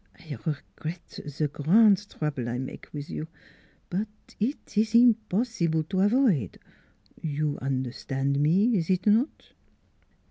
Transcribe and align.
I 0.27 0.35
regret 0.47 1.19
ze 1.27 1.47
gr 1.47 1.61
rand 1.67 2.09
trouble 2.09 2.49
I 2.49 2.57
make 2.57 2.87
wiz 2.91 3.11
you; 3.11 3.27
but 3.91 4.07
eet 4.39 4.75
ees 4.75 4.95
impossible 4.95 5.83
to 5.83 5.99
avoid 5.99 6.57
You 7.21 7.59
un'erstan' 7.61 8.41
me, 8.41 8.75
is 8.75 8.89
eet 8.89 9.05
not? 9.05 9.51